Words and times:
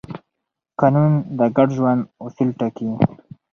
قانون 0.79 1.11
د 1.37 1.39
ګډ 1.55 1.69
ژوند 1.77 2.01
اصول 2.25 2.49
ټاکي. 2.59 2.87